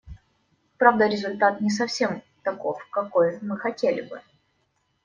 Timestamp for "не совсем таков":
1.61-2.83